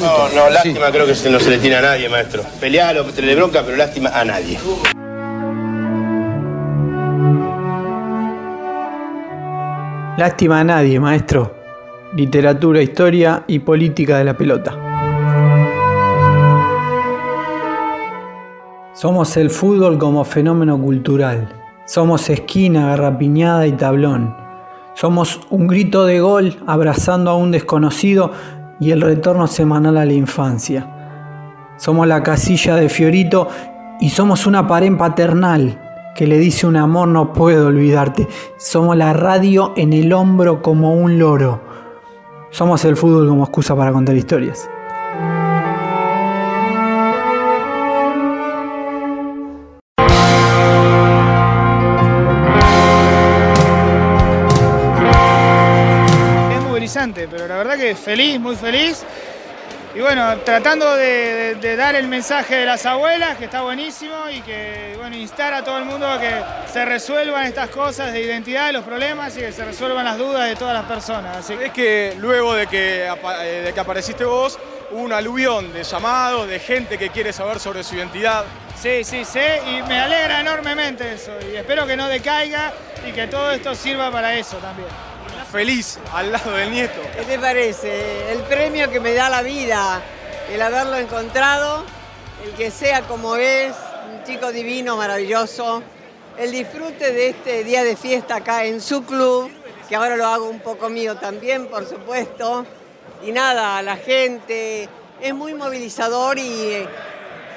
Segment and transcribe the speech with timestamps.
[0.00, 2.42] No, no, lástima creo que no se le tiene a nadie, maestro.
[2.60, 4.58] Pelear o tenerle bronca, pero lástima a nadie.
[10.16, 11.54] Lástima a nadie, maestro.
[12.14, 14.76] Literatura, historia y política de la pelota.
[18.92, 21.48] Somos el fútbol como fenómeno cultural.
[21.86, 24.36] Somos esquina, garrapiñada y tablón.
[24.94, 28.32] Somos un grito de gol abrazando a un desconocido
[28.82, 30.88] y el retorno semanal a la infancia.
[31.76, 33.46] Somos la casilla de Fiorito
[34.00, 35.80] y somos una pared paternal
[36.16, 38.26] que le dice un amor no puedo olvidarte.
[38.56, 41.60] Somos la radio en el hombro como un loro.
[42.50, 44.68] Somos el fútbol como excusa para contar historias.
[57.94, 59.04] Feliz, muy feliz.
[59.94, 64.94] Y bueno, tratando de, dar el mensaje de las abuelas, que está buenísimo, y que,
[64.96, 66.32] bueno, instar a todo el mundo a que
[66.72, 70.48] se resuelvan estas cosas de identidad, de los problemas, y que se resuelvan las dudas
[70.48, 71.36] de todas las personas.
[71.36, 74.58] Así Es que luego de que, eh, de que apareciste vos,
[74.90, 78.46] hubo un aluvión de llamados, de gente que quiere saber sobre su identidad.
[78.80, 82.72] Sí, sí, sí, y me alegra enormemente eso, y espero que no decaiga
[83.06, 85.11] y que todo esto sirva para eso también
[85.52, 86.98] feliz al lado del nieto.
[87.14, 88.32] ¿Qué te parece?
[88.32, 90.00] El premio que me da la vida,
[90.50, 91.84] el haberlo encontrado,
[92.42, 93.74] el que sea como es,
[94.10, 95.82] un chico divino, maravilloso,
[96.38, 99.50] el disfrute de este día de fiesta acá en su club,
[99.90, 102.64] que ahora lo hago un poco mío también, por supuesto.
[103.22, 104.88] Y nada, la gente
[105.20, 106.88] es muy movilizador y eh,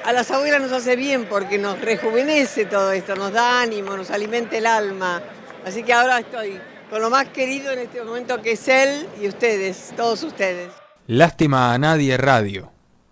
[0.04, 4.12] a las abuelas nos hace bien porque nos rejuvenece todo esto, nos da ánimo, nos
[4.12, 5.22] alimenta el alma.
[5.66, 9.28] Así que ahora estoy con lo más querido en este momento que es él y
[9.28, 10.69] ustedes, todos ustedes.
[11.08, 12.72] Lástima a nadie radio.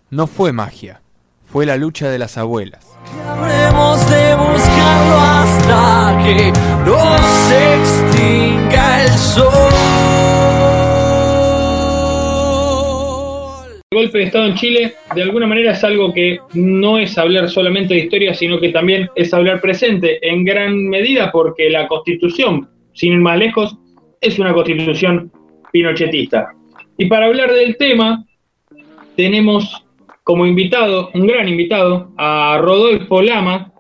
[0.09, 1.01] No fue magia,
[1.45, 2.87] fue la lucha de las abuelas.
[3.27, 6.51] Habremos de buscarlo hasta que
[6.85, 7.17] no
[7.47, 9.53] se extinga el sol.
[13.91, 17.49] El golpe de Estado en Chile de alguna manera es algo que no es hablar
[17.49, 22.72] solamente de historia, sino que también es hablar presente, en gran medida porque la constitución
[22.93, 23.77] sin ir más lejos,
[24.21, 25.31] es una constitución
[25.71, 26.53] pinochetista.
[26.97, 28.25] Y para hablar del tema,
[29.15, 29.83] tenemos
[30.23, 33.73] como invitado, un gran invitado, a Rodolfo Lama,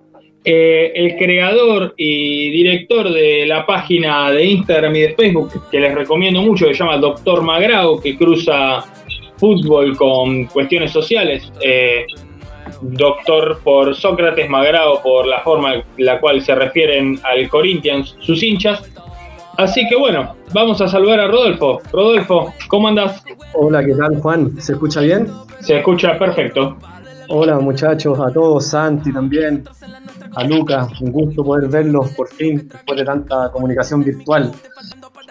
[0.45, 5.95] eh, el creador y director de la página de Instagram y de Facebook, que les
[5.95, 8.83] recomiendo mucho, que se llama Doctor Magrao, que cruza
[9.37, 11.49] fútbol con cuestiones sociales.
[11.61, 12.05] Eh,
[12.81, 18.43] doctor por Sócrates, Magrao por la forma en la cual se refieren al Corinthians sus
[18.43, 18.92] hinchas.
[19.57, 21.81] Así que bueno, vamos a saludar a Rodolfo.
[21.91, 23.23] Rodolfo, ¿cómo andas?
[23.53, 24.59] Hola, ¿qué tal Juan?
[24.59, 25.27] ¿Se escucha bien?
[25.59, 26.77] Se escucha perfecto.
[27.29, 29.63] Hola muchachos, a todos, Santi también,
[30.35, 34.51] a Lucas, un gusto poder verlos por fin después de tanta comunicación virtual.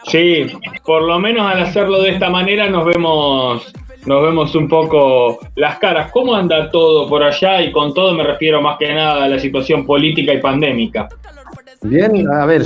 [0.04, 0.46] Sí,
[0.84, 3.72] por lo menos al hacerlo de esta manera nos vemos
[4.06, 6.10] nos vemos un poco las caras.
[6.10, 7.62] ¿Cómo anda todo por allá?
[7.62, 11.08] Y con todo me refiero más que nada a la situación política y pandémica.
[11.82, 12.62] Bien, a ver,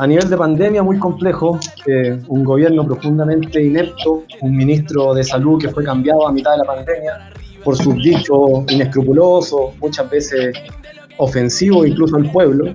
[0.00, 5.60] a nivel de pandemia muy complejo, eh, un gobierno profundamente inepto, un ministro de salud
[5.60, 7.30] que fue cambiado a mitad de la pandemia
[7.62, 10.56] por sus dichos inescrupulosos, muchas veces
[11.18, 12.74] ofensivos incluso al pueblo.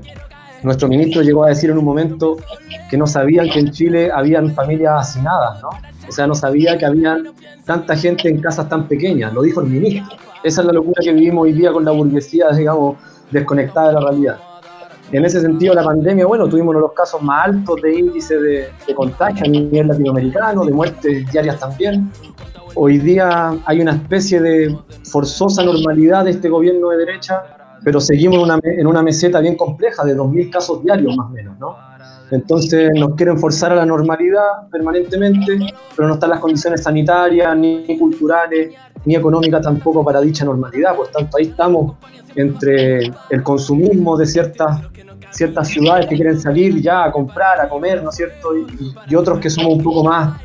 [0.62, 2.38] Nuestro ministro llegó a decir en un momento
[2.92, 5.70] que no sabían que en Chile habían familias hacinadas, ¿no?
[6.08, 7.18] O sea, no sabía que había
[7.66, 10.16] tanta gente en casas tan pequeñas, lo dijo el ministro.
[10.44, 12.98] Esa es la locura que vivimos hoy día con la burguesía, digamos,
[13.32, 14.38] desconectada de la realidad.
[15.12, 18.40] En ese sentido, la pandemia, bueno, tuvimos uno de los casos más altos de índice
[18.40, 22.12] de, contagio a nivel latinoamericano, de muertes diarias también.
[22.74, 27.44] Hoy día hay una especie de forzosa normalidad de este gobierno de derecha,
[27.84, 31.58] pero seguimos una, en una meseta bien compleja de 2.000 casos diarios más o menos,
[31.60, 31.78] ¿no?
[32.32, 35.60] Entonces nos quieren forzar a la normalidad permanentemente,
[35.96, 38.74] pero no están las condiciones sanitarias, ni culturales,
[39.06, 40.96] ni económicas tampoco para dicha normalidad.
[40.96, 41.96] Por tanto, ahí estamos
[42.36, 44.82] entre el consumismo de ciertas,
[45.32, 48.50] ciertas ciudades que quieren salir ya a comprar, a comer, ¿no es cierto?
[48.58, 50.40] Y, otros que somos un poco más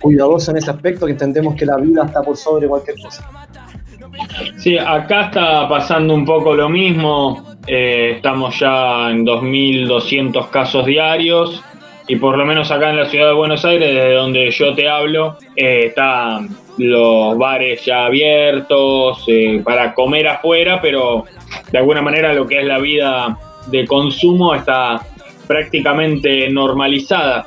[0.00, 3.24] cuidadosos en ese aspecto, que entendemos que la vida está por sobre cualquier cosa.
[4.58, 7.56] Sí, acá está pasando un poco lo mismo.
[7.66, 11.62] Eh, estamos ya en 2.200 casos diarios
[12.08, 14.88] y por lo menos acá en la ciudad de Buenos Aires, desde donde yo te
[14.88, 16.48] hablo, eh, están
[16.80, 21.24] los bares ya abiertos eh, para comer afuera, pero
[21.70, 23.38] de alguna manera lo que es la vida
[23.70, 25.00] de consumo está
[25.46, 27.46] prácticamente normalizada.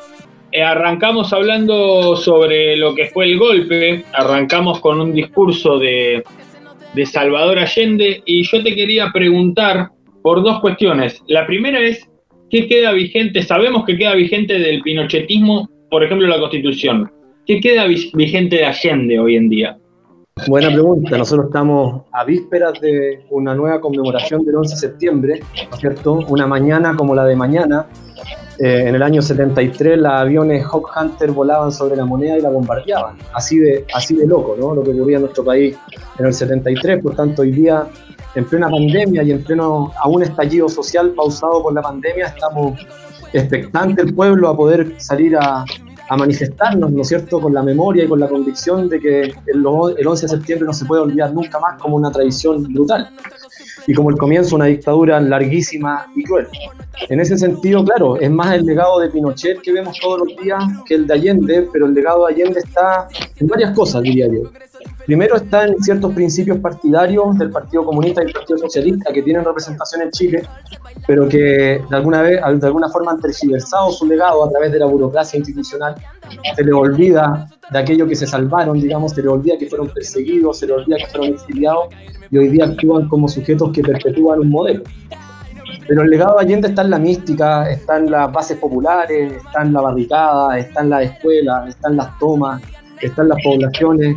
[0.52, 6.24] eh, arrancamos hablando sobre lo que fue el golpe, arrancamos con un discurso de,
[6.94, 9.90] de Salvador Allende y yo te quería preguntar
[10.22, 11.22] por dos cuestiones.
[11.28, 12.08] La primera es,
[12.50, 13.42] ¿qué queda vigente?
[13.42, 17.12] Sabemos que queda vigente del pinochetismo, por ejemplo, la Constitución.
[17.45, 19.78] ¿Qué queda vigente de Allende hoy en día?
[20.48, 21.18] Buena pregunta.
[21.18, 26.13] Nosotros estamos a vísperas de una nueva conmemoración del 11 de septiembre, ¿no es cierto?
[26.30, 27.88] Una mañana como la de mañana.
[28.60, 32.50] Eh, en el año 73 los aviones Hawk Hunter volaban sobre la moneda y la
[32.50, 33.18] bombardeaban.
[33.34, 34.74] Así de, así de loco, ¿no?
[34.74, 35.75] Lo que ocurría en nuestro país
[36.19, 37.04] en el 73.
[37.04, 37.86] Por tanto, hoy día,
[38.36, 42.80] en plena pandemia y en pleno a estallido social pausado por la pandemia, estamos
[43.34, 45.66] expectantes el pueblo a poder salir a,
[46.10, 49.66] a manifestarnos, ¿no es cierto?, con la memoria y con la convicción de que el,
[49.98, 53.10] el 11 de septiembre no se puede olvidar nunca más como una tradición brutal
[53.88, 56.48] y como el comienzo de una dictadura larguísima y cruel.
[57.10, 60.64] En ese sentido, claro, es más el legado de Pinochet que vemos todos los días
[60.86, 63.08] que el de Allende, pero el legado de Allende está
[63.40, 64.50] en varias cosas, diría yo.
[65.06, 69.44] Primero está en ciertos principios partidarios del Partido Comunista y del Partido Socialista que tienen
[69.44, 70.44] representación en Chile,
[71.06, 74.80] pero que de alguna, vez, de alguna forma han tergiversado su legado a través de
[74.80, 75.96] la burocracia institucional.
[76.56, 80.60] Se les olvida de aquello que se salvaron, digamos, se les olvida que fueron perseguidos,
[80.60, 81.88] se les olvida que fueron exiliados
[82.32, 84.84] y hoy día actúan como sujetos que perpetúan un modelo.
[85.86, 89.64] Pero el legado de Allende está en la mística, está en las bases populares, está
[89.64, 92.62] en la barricada, está en las escuelas, está en las tomas,
[93.02, 94.16] está en las poblaciones,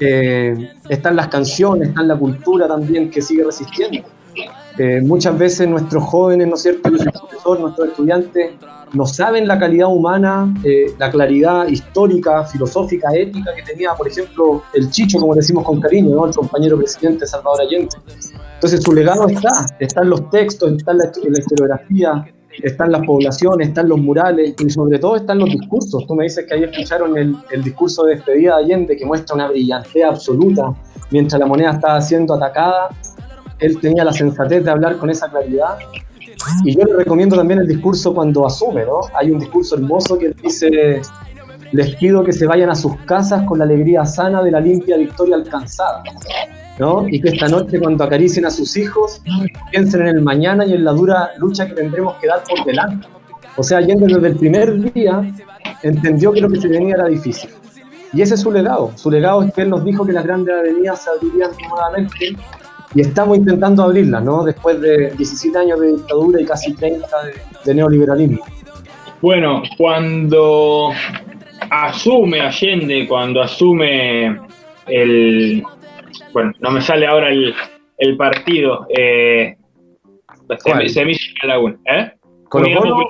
[0.00, 4.08] eh, están las canciones, está la cultura también que sigue resistiendo.
[4.78, 6.90] Eh, muchas veces nuestros jóvenes, ¿no es cierto?
[6.90, 8.52] nuestros estudiantes,
[8.92, 14.62] no saben la calidad humana, eh, la claridad histórica, filosófica, ética que tenía, por ejemplo,
[14.74, 16.26] el Chicho, como decimos con cariño, ¿no?
[16.26, 17.88] el compañero presidente Salvador Allende.
[18.54, 22.26] Entonces su legado está, está en los textos, está la, la historiografía,
[22.62, 26.06] están las poblaciones, están los murales y sobre todo están los discursos.
[26.06, 29.34] Tú me dices que ahí escucharon el, el discurso de despedida de Allende que muestra
[29.34, 30.74] una brillantez absoluta
[31.10, 32.88] mientras la moneda estaba siendo atacada.
[33.58, 35.78] Él tenía la sensatez de hablar con esa claridad.
[36.64, 39.00] Y yo le recomiendo también el discurso cuando asume, ¿no?
[39.14, 41.02] Hay un discurso hermoso que dice,
[41.72, 44.96] les pido que se vayan a sus casas con la alegría sana de la limpia
[44.96, 46.02] victoria alcanzada.
[46.78, 47.06] ¿No?
[47.08, 49.20] Y que esta noche cuando acaricien a sus hijos,
[49.70, 53.06] piensen en el mañana y en la dura lucha que tendremos que dar por delante.
[53.56, 55.22] O sea, Allende desde el primer día
[55.82, 57.50] entendió que lo que se venía era difícil.
[58.12, 58.92] Y ese es su legado.
[58.94, 62.36] Su legado es que él nos dijo que las grandes avenidas se abrirían nuevamente
[62.94, 64.44] y estamos intentando abrirlas, ¿no?
[64.44, 67.34] Después de 17 años de dictadura y casi 30 de,
[67.64, 68.44] de neoliberalismo.
[69.20, 70.90] Bueno, cuando
[71.70, 74.38] asume Allende, cuando asume
[74.86, 75.62] el,
[76.38, 77.52] bueno, no me sale ahora el,
[77.98, 78.86] el partido.
[78.96, 79.56] Eh,
[80.86, 81.76] Semilla Laguna.
[81.86, 82.12] ¿eh?
[82.52, 83.06] Unidad Popular.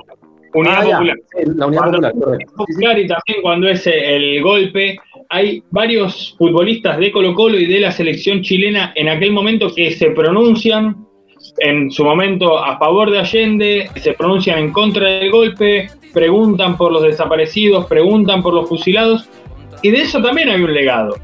[0.55, 1.15] Unidad Ah, Popular.
[1.55, 2.37] la Unidad Cuando.
[2.57, 4.97] Popular y también cuando es el golpe,
[5.29, 9.91] hay varios futbolistas de Colo Colo y de la selección chilena en aquel momento que
[9.91, 11.05] se pronuncian
[11.59, 16.91] en su momento a favor de Allende, se pronuncian en contra del golpe, preguntan por
[16.91, 19.29] los desaparecidos, preguntan por los fusilados,
[19.83, 21.15] y de eso también hay un legado,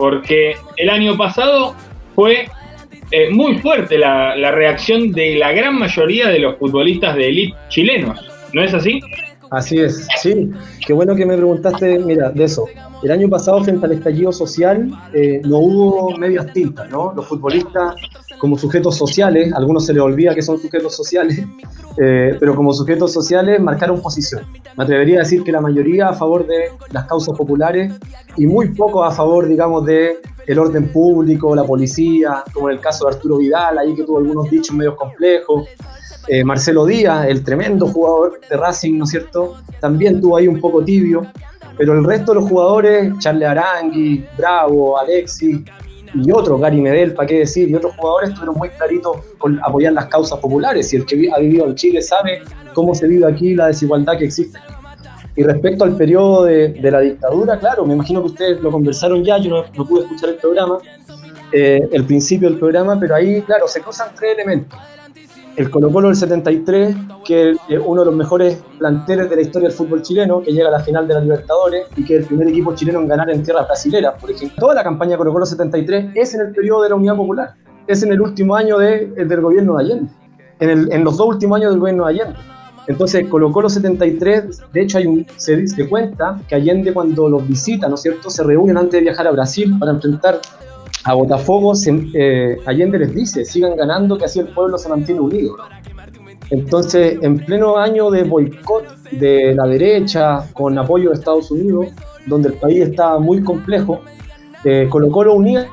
[0.00, 1.74] porque el año pasado
[2.14, 2.48] fue
[3.10, 7.58] eh, muy fuerte la, la reacción de la gran mayoría de los futbolistas de élite
[7.68, 8.18] chilenos,
[8.54, 8.98] ¿no es así?
[9.50, 10.50] Así es, sí.
[10.86, 12.66] Qué bueno que me preguntaste, mira, de eso.
[13.02, 17.12] El año pasado, frente al estallido social, eh, no hubo medias tintas, ¿no?
[17.16, 17.96] Los futbolistas,
[18.38, 21.44] como sujetos sociales, a algunos se les olvida que son sujetos sociales,
[21.96, 24.42] eh, pero como sujetos sociales marcaron posición.
[24.76, 27.92] Me atrevería a decir que la mayoría a favor de las causas populares
[28.36, 32.80] y muy poco a favor, digamos, de el orden público, la policía, como en el
[32.80, 35.64] caso de Arturo Vidal, ahí que tuvo algunos dichos medios complejos.
[36.28, 39.56] Eh, Marcelo Díaz, el tremendo jugador de Racing, ¿no es cierto?
[39.80, 41.26] También tuvo ahí un poco tibio,
[41.76, 45.60] pero el resto de los jugadores, Charles Arangui, Bravo, Alexis
[46.14, 47.70] y otros, Gary Medel, ¿para qué decir?
[47.70, 50.92] Y otros jugadores estuvieron muy claritos con apoyar las causas populares.
[50.92, 52.42] Y el que ha vivido en Chile sabe
[52.74, 54.58] cómo se vive aquí la desigualdad que existe.
[55.36, 59.38] Y respecto al periodo de, la dictadura, claro, me imagino que ustedes lo conversaron ya,
[59.38, 60.78] yo no, no pude escuchar el programa,
[61.52, 64.78] eh, el principio del programa, pero ahí, claro, se cruzan tres elementos
[65.60, 69.68] el Colo Colo del 73, que es uno de los mejores planteles de la historia
[69.68, 72.26] del fútbol chileno, que llega a la final de la Libertadores y que es el
[72.26, 74.56] primer equipo chileno en ganar en tierras brasileras, por ejemplo.
[74.58, 77.54] Toda la campaña Colo Colo 73 es en el periodo de la Unidad Popular,
[77.86, 80.10] es en el último año de- del gobierno de Allende,
[80.60, 82.38] en, el- en los dos últimos años del gobierno de Allende.
[82.86, 87.46] Entonces, Colo Colo 73, de hecho hay un, se, se cuenta que Allende cuando los
[87.46, 90.40] visita, ¿no es cierto?, se reúnen antes de viajar a Brasil para enfrentar
[91.04, 91.72] a Botafogo,
[92.14, 95.56] eh, Allende les dice, sigan ganando, que así el pueblo se mantiene unido.
[96.50, 101.86] Entonces, en pleno año de boicot de la derecha, con apoyo de Estados Unidos,
[102.26, 104.00] donde el país estaba muy complejo,
[104.64, 105.66] eh, Colo Colo unía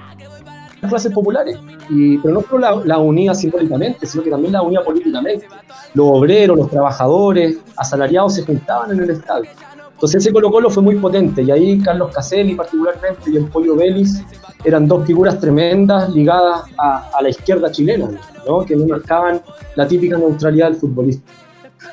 [0.82, 1.58] las clases populares,
[1.90, 5.48] y, pero no solo la, la unía simbólicamente, sino que también la unía políticamente.
[5.94, 9.50] Los obreros, los trabajadores, asalariados se juntaban en el estadio.
[9.98, 13.76] Entonces ese Colo Colo fue muy potente y ahí Carlos Caselli particularmente y el Pollo
[13.76, 14.24] Vélez
[14.64, 18.10] eran dos figuras tremendas ligadas a, a la izquierda chilena,
[18.48, 18.66] ¿no?
[18.66, 19.42] que no marcaban
[19.76, 21.32] la típica neutralidad del futbolista.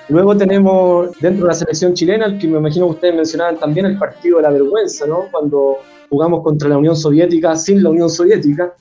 [0.09, 3.99] Luego tenemos dentro de la selección chilena, que me imagino que ustedes mencionaban también, el
[3.99, 5.28] partido de la vergüenza, ¿no?
[5.30, 5.78] cuando
[6.11, 8.73] jugamos contra la Unión Soviética sin la Unión Soviética,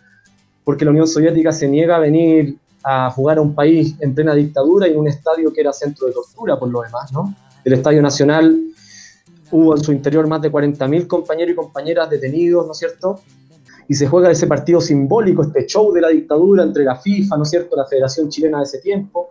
[0.64, 4.34] porque la Unión Soviética se niega a venir a jugar a un país en plena
[4.34, 7.12] dictadura y en un estadio que era centro de tortura por lo demás.
[7.14, 7.34] ¿no?
[7.64, 8.60] El Estadio Nacional
[9.52, 13.22] hubo en su interior más de 40.000 compañeros y compañeras detenidos, ¿no es cierto?
[13.88, 17.44] Y se juega ese partido simbólico, este show de la dictadura entre la FIFA, ¿no
[17.44, 19.30] es cierto?, la Federación Chilena de ese tiempo.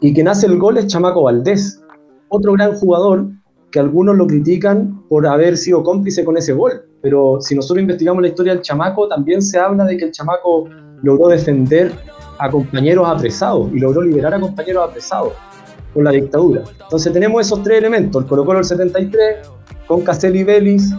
[0.00, 1.80] Y quien hace el gol es Chamaco Valdés,
[2.28, 3.26] otro gran jugador
[3.70, 6.82] que algunos lo critican por haber sido cómplice con ese gol.
[7.02, 10.68] Pero si nosotros investigamos la historia del Chamaco, también se habla de que el Chamaco
[11.02, 11.92] logró defender
[12.38, 15.32] a compañeros apresados y logró liberar a compañeros apresados
[15.94, 16.62] con la dictadura.
[16.82, 19.36] Entonces tenemos esos tres elementos, el Colo Colo del 73,
[19.86, 20.90] con Castelli y Vélez,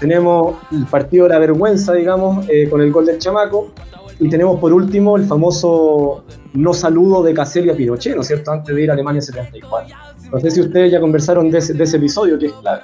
[0.00, 3.72] tenemos el partido de la vergüenza, digamos, eh, con el gol del Chamaco,
[4.18, 8.50] y tenemos por último el famoso no saludo de Caselli a Pinochet, ¿no es cierto?,
[8.50, 9.94] antes de ir a Alemania 74.
[10.32, 12.82] No sé si ustedes ya conversaron de ese, de ese episodio, que es clave.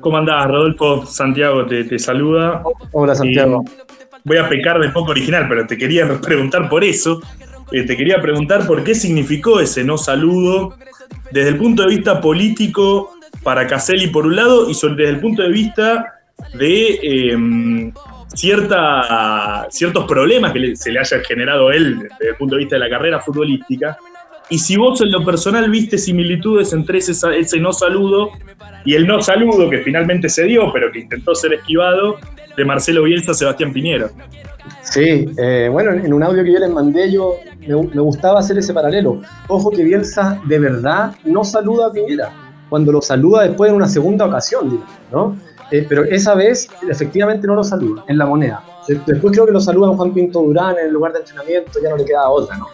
[0.00, 1.04] ¿Cómo andás, Rodolfo?
[1.06, 2.62] Santiago te, te saluda.
[2.92, 3.64] Hola, Santiago.
[4.24, 7.20] Voy a pecar de poco original, pero te quería preguntar por eso.
[7.72, 10.76] Eh, te quería preguntar por qué significó ese no saludo
[11.32, 13.15] desde el punto de vista político
[13.46, 16.14] para Caselli por un lado y desde el punto de vista
[16.54, 17.92] de eh,
[18.34, 22.74] cierta, ciertos problemas que se le haya generado a él desde el punto de vista
[22.74, 23.96] de la carrera futbolística.
[24.50, 28.30] Y si vos en lo personal viste similitudes entre ese, ese no saludo
[28.84, 32.16] y el no saludo que finalmente se dio, pero que intentó ser esquivado,
[32.56, 34.10] de Marcelo Bielsa a Sebastián Piñero.
[34.82, 38.58] Sí, eh, bueno, en un audio que yo les mandé, yo me, me, gustaba hacer
[38.58, 39.22] ese paralelo.
[39.46, 42.32] Ojo que Bielsa de verdad no saluda a Piñera,
[42.68, 45.36] cuando lo saluda después en una segunda ocasión, digamos, ¿no?
[45.70, 48.62] Eh, pero esa vez efectivamente no lo saluda, en la moneda.
[48.86, 51.96] Después creo que lo saluda Juan Pinto Durán en el lugar de entrenamiento, ya no
[51.96, 52.66] le queda otra, ¿no?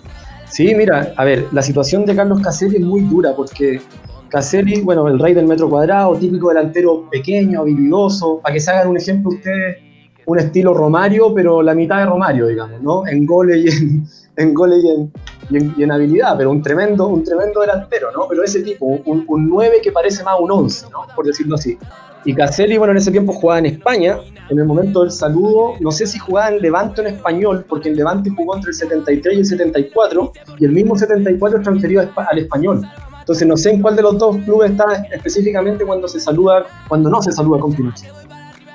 [0.50, 3.80] Sí, mira, a ver, la situación de Carlos Caselli es muy dura porque
[4.28, 8.88] Caselli, bueno, el rey del metro cuadrado, típico delantero pequeño, habilidoso, para que se hagan
[8.88, 9.78] un ejemplo ustedes,
[10.26, 13.06] un estilo Romario, pero la mitad de Romario, digamos, ¿no?
[13.06, 14.06] En goles y en,
[14.36, 15.12] en, goles y en,
[15.52, 18.26] y en, y en habilidad, pero un tremendo, un tremendo delantero, ¿no?
[18.28, 21.06] Pero ese tipo, un, un 9 que parece más un 11, ¿no?
[21.14, 21.78] Por decirlo así.
[22.24, 24.18] Y Caselli, bueno, en ese tiempo jugaba en España,
[24.48, 27.96] en el momento del saludo, no sé si jugaba en Levante en español, porque en
[27.96, 32.82] Levante jugó entre el 73 y el 74, y el mismo 74 transferido al español.
[33.18, 37.10] Entonces no sé en cuál de los dos clubes está específicamente cuando se saluda, cuando
[37.10, 38.10] no se saluda con Pinochet.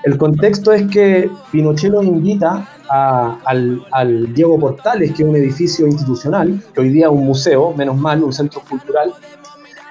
[0.04, 5.88] El contexto es que Pinochet nos invita al, al, Diego Portales, que es un edificio
[5.88, 9.14] institucional, que hoy día es un museo, menos mal, un centro cultural.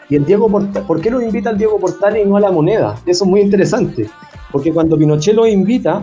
[0.09, 2.51] Y el Diego Portales, ¿por qué lo invita al Diego Portales y no a la
[2.51, 2.95] moneda?
[3.07, 4.09] Eso es muy interesante,
[4.53, 6.03] porque cuando Pinochet lo invita,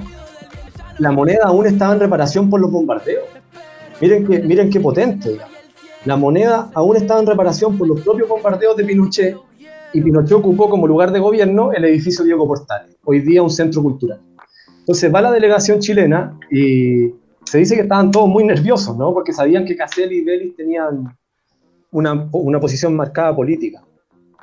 [0.99, 3.23] la moneda aún estaba en reparación por los bombardeos.
[4.01, 5.37] Miren, que, miren qué potente.
[6.05, 9.37] La moneda aún estaba en reparación por los propios bombardeos de Pinochet
[9.93, 13.81] y Pinochet ocupó como lugar de gobierno el edificio Diego Portales, hoy día un centro
[13.81, 14.19] cultural.
[14.83, 17.09] Entonces va la delegación chilena y
[17.45, 19.13] se dice que estaban todos muy nerviosos, ¿no?
[19.13, 21.17] Porque sabían que Caselli y Vélez tenían
[21.91, 23.81] una, una posición marcada política.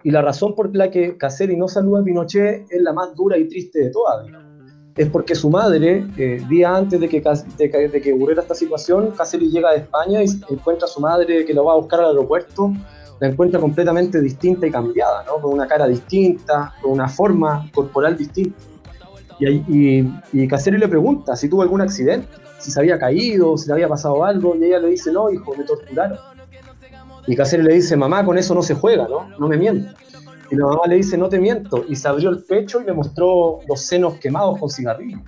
[0.03, 3.37] Y la razón por la que Caselli no saluda a Pinochet es la más dura
[3.37, 4.27] y triste de todas.
[4.97, 9.51] Es porque su madre, eh, día antes de que, de, de ocurriera esta situación, Caselli
[9.51, 12.73] llega de España y encuentra a su madre que lo va a buscar al aeropuerto
[13.21, 15.43] la encuentra completamente distinta y cambiada, ¿no?
[15.43, 18.57] Con una cara distinta, con una forma corporal distinta.
[19.41, 22.29] Y, y, y Caselli le pregunta si tuvo algún accidente,
[22.59, 25.55] si se había caído, si le había pasado algo, y ella le dice, no, hijo,
[25.57, 26.19] me torturaron.
[27.27, 29.29] Y Caselli le dice, mamá, con eso no se juega, ¿no?
[29.39, 29.95] No me mientas.
[30.51, 31.85] Y la mamá le dice, no te miento.
[31.89, 35.19] Y se abrió el pecho y le mostró los senos quemados con cigarrillo.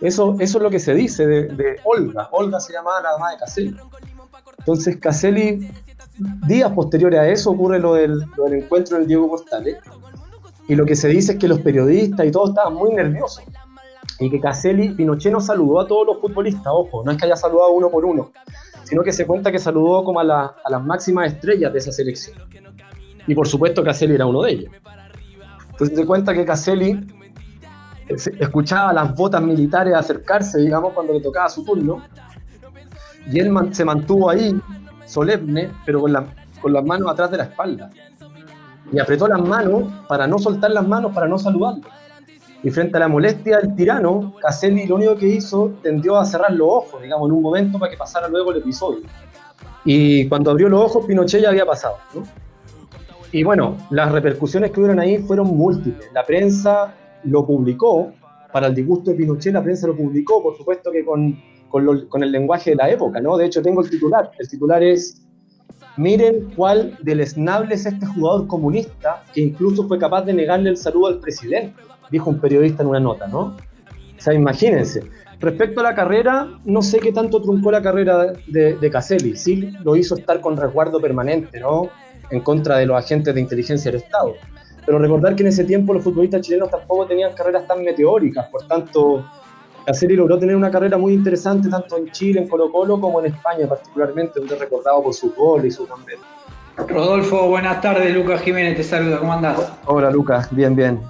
[0.00, 2.28] Eso, eso es lo que se dice de, Olga.
[2.32, 3.76] Olga se llamaba la mamá de Caselli.
[4.58, 5.70] Entonces Caselli
[6.46, 9.76] días posteriores a eso ocurre lo del, lo del encuentro del Diego Portales.
[10.68, 13.44] Y lo que se dice es que los periodistas y todos estaban muy nerviosos.
[14.18, 17.36] Y que Caselli, Pinochet no saludó a todos los futbolistas, ojo, no es que haya
[17.36, 18.30] saludado uno por uno,
[18.84, 21.92] sino que se cuenta que saludó como a, la, a las máximas estrellas de esa
[21.92, 22.36] selección.
[23.26, 24.72] Y por supuesto Caselli era uno de ellos.
[25.70, 27.00] Entonces se cuenta que Caselli
[28.38, 32.02] escuchaba las botas militares acercarse, digamos, cuando le tocaba su turno.
[33.30, 34.60] Y él se mantuvo ahí
[35.06, 37.90] solemne, pero con las manos atrás de la espalda.
[38.92, 41.82] Y apretó las manos para no soltar las manos, para no saludarlo.
[42.62, 46.52] Y frente a la molestia del tirano, Caselli lo único que hizo tendió a cerrar
[46.52, 49.00] los ojos, digamos, en un momento para que pasara luego el episodio.
[49.84, 51.96] Y cuando abrió los ojos, Pinochet ya había pasado.
[52.14, 52.22] ¿no?
[53.32, 56.08] Y bueno, las repercusiones que hubieron ahí fueron múltiples.
[56.12, 56.94] La prensa
[57.24, 58.12] lo publicó,
[58.52, 61.36] para el disgusto de Pinochet, la prensa lo publicó, por supuesto que con,
[61.68, 63.36] con, el lenguaje de la época, ¿no?
[63.36, 64.30] De hecho, tengo el titular.
[64.38, 65.26] El titular es
[65.96, 71.08] Miren cuál deleznable es este jugador comunista que incluso fue capaz de negarle el saludo
[71.08, 71.74] al presidente
[72.12, 73.40] dijo un periodista en una nota, ¿no?
[73.40, 75.02] O sea, imagínense.
[75.40, 79.34] Respecto a la carrera, no sé qué tanto truncó la carrera de, Caselli.
[79.34, 81.88] Sí lo hizo estar con resguardo permanente, ¿no?
[82.30, 84.34] En contra de los agentes de inteligencia del Estado.
[84.86, 88.66] Pero recordar que en ese tiempo los futbolistas chilenos tampoco tenían carreras tan meteóricas, por
[88.68, 89.24] tanto,
[89.84, 93.26] Caselli logró tener una carrera muy interesante tanto en Chile, en Colo Colo, como en
[93.26, 96.22] España particularmente, donde es recordado por su gol y su gambeta.
[96.76, 99.72] Rodolfo, buenas tardes, Lucas Jiménez te saluda, ¿cómo andás?
[99.86, 101.00] Hola Lucas, bien, bien.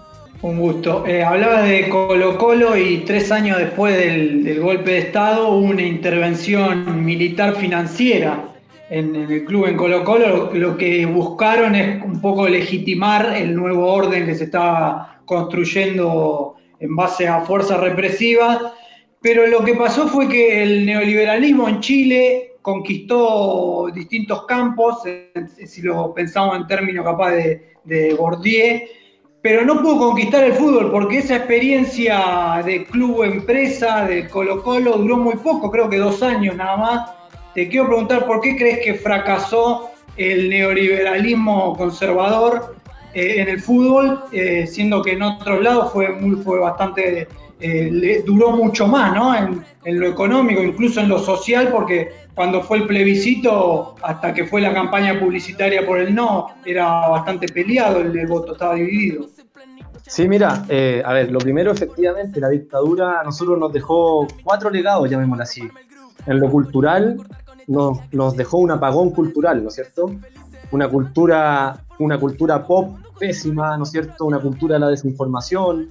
[0.43, 1.07] Un gusto.
[1.07, 5.67] Eh, hablaba de Colo Colo y tres años después del, del, golpe de Estado hubo
[5.67, 8.43] una intervención militar financiera
[8.91, 10.51] en, en el club en Colo Colo.
[10.53, 16.57] Lo, lo, que buscaron es un poco legitimar el nuevo orden que se estaba construyendo
[16.83, 18.61] en base a fuerzas represivas.
[19.21, 25.03] Pero lo que pasó fue que el neoliberalismo en Chile conquistó distintos campos,
[25.65, 28.15] si lo pensamos en términos capaz de, de
[29.41, 34.93] pero no pudo conquistar el fútbol porque esa experiencia de club empresa, de Colo Colo,
[34.93, 37.11] duró muy poco, creo que dos años nada más.
[37.53, 42.77] Te quiero preguntar por qué crees que fracasó el neoliberalismo conservador
[43.15, 46.09] en el fútbol, eh, siendo que en otros lados fue,
[46.45, 47.29] fue bastante,
[47.61, 49.35] eh, le, duró mucho más, ¿no?
[49.35, 54.45] En, en lo económico, incluso en lo social, porque cuando fue el plebiscito, hasta que
[54.45, 59.27] fue la campaña publicitaria por el no, era bastante peleado el, el voto, estaba dividido.
[60.07, 64.69] Sí, mira, eh, a ver, lo primero, efectivamente, la dictadura a nosotros nos dejó cuatro
[64.71, 65.63] legados, llamémoslo así.
[66.27, 67.19] En lo cultural,
[67.67, 70.15] nos, nos dejó un apagón cultural, ¿no es cierto?
[70.73, 74.25] Una cultura, una cultura pop pésima, ¿no es cierto?
[74.25, 75.89] Una cultura de la desinformación.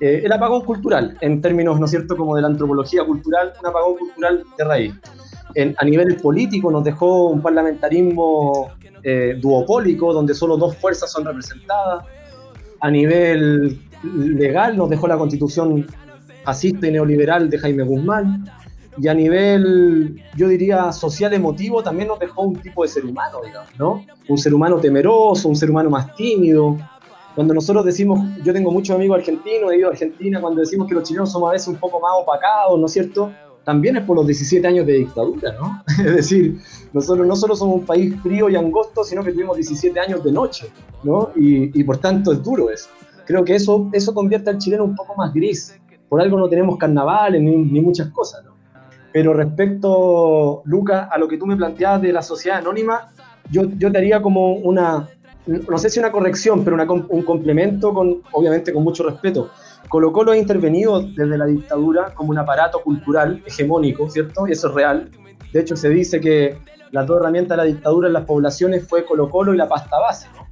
[0.00, 3.66] Eh, el apagón cultural, en términos, ¿no es cierto?, como de la antropología cultural, un
[3.66, 4.94] apagón cultural de raíz.
[5.76, 8.70] A nivel político nos dejó un parlamentarismo
[9.02, 12.04] eh, duopólico, donde solo dos fuerzas son representadas.
[12.80, 15.86] A nivel legal nos dejó la constitución
[16.44, 18.44] fascista y neoliberal de Jaime Guzmán.
[18.98, 23.38] Y a nivel, yo diría, social emotivo, también nos dejó un tipo de ser humano,
[23.44, 24.04] digamos, ¿no?
[24.28, 26.76] Un ser humano temeroso, un ser humano más tímido.
[27.34, 30.94] Cuando nosotros decimos, yo tengo muchos amigos argentinos, he ido a Argentina, cuando decimos que
[30.94, 33.30] los chilenos somos a veces un poco más opacados, ¿no es cierto?
[33.64, 35.82] también es por los 17 años de dictadura, ¿no?
[36.04, 36.58] Es decir,
[36.92, 40.32] nosotros no solo somos un país frío y angosto, sino que tuvimos 17 años de
[40.32, 40.66] noche,
[41.02, 41.30] ¿no?
[41.36, 42.88] Y, y por tanto es duro eso.
[43.26, 45.78] Creo que eso, eso convierte al chileno un poco más gris.
[46.08, 48.49] Por algo no tenemos carnavales ni, ni muchas cosas, ¿no?
[49.12, 53.08] Pero respecto, Luca, a lo que tú me planteabas de la sociedad anónima,
[53.50, 55.08] yo, yo te haría como una,
[55.46, 59.50] no sé si una corrección, pero una, un complemento, con, obviamente con mucho respeto.
[59.88, 64.46] Colo Colo ha intervenido desde la dictadura como un aparato cultural hegemónico, ¿cierto?
[64.46, 65.10] Y eso es real.
[65.52, 66.58] De hecho, se dice que
[66.92, 69.98] las dos herramientas de la dictadura en las poblaciones fue Colo Colo y la pasta
[69.98, 70.46] base, ¿no?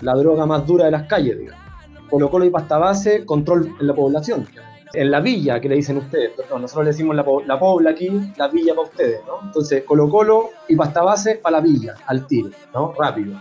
[0.00, 1.60] la droga más dura de las calles, digamos.
[2.08, 4.46] Colo Colo y pasta base, control en la población.
[4.94, 8.10] En la villa, que le dicen ustedes, perdón, nosotros le decimos la, la pobla aquí,
[8.36, 9.46] la villa para ustedes, ¿no?
[9.46, 12.92] Entonces, Colo Colo y pasta base para la villa, al tiro, ¿no?
[12.98, 13.36] Rápido.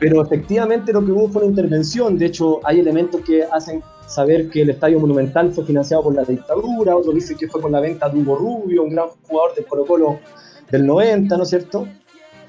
[0.00, 4.48] Pero efectivamente lo que hubo fue una intervención, de hecho hay elementos que hacen saber
[4.48, 7.80] que el Estadio Monumental fue financiado por la dictadura, otros dicen que fue con la
[7.80, 10.18] venta de Hugo Rubio, un gran jugador del Colo Colo
[10.70, 11.86] del 90, ¿no es cierto?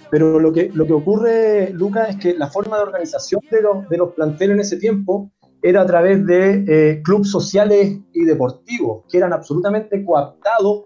[0.10, 3.90] Pero lo que, lo que ocurre, Lucas, es que la forma de organización de los,
[3.90, 5.30] de los planteles en ese tiempo
[5.62, 10.86] era a través de eh, clubes sociales y deportivos, que eran absolutamente coaptados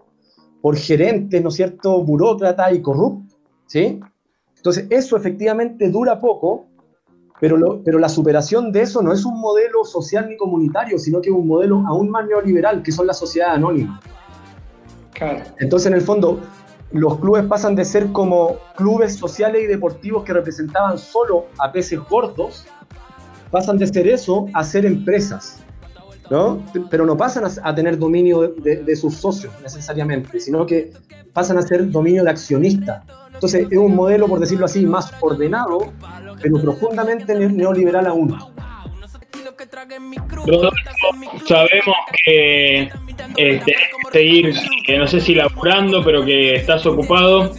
[0.60, 4.00] por gerentes, ¿no es cierto?, burócratas y corruptos, ¿sí?
[4.56, 6.66] Entonces, eso efectivamente dura poco,
[7.40, 11.20] pero, lo, pero la superación de eso no es un modelo social ni comunitario, sino
[11.20, 14.00] que es un modelo aún más neoliberal, que son las sociedades anónimas.
[15.12, 15.44] Claro.
[15.60, 16.40] Entonces, en el fondo,
[16.92, 22.00] los clubes pasan de ser como clubes sociales y deportivos que representaban solo a peces
[22.08, 22.66] gordos,
[23.56, 25.64] pasan de ser eso a ser empresas,
[26.28, 26.62] ¿no?
[26.90, 30.90] Pero no pasan a, a tener dominio de, de, sus socios necesariamente, sino que
[31.32, 33.02] pasan a ser dominio de accionistas.
[33.32, 35.90] Entonces es un modelo, por decirlo así, más ordenado,
[36.42, 38.38] pero profundamente neoliberal aún.
[41.46, 42.90] Sabemos que eh,
[43.36, 43.74] tenés que
[44.12, 44.54] seguir,
[44.86, 47.52] que no sé si laburando, pero que estás ocupado.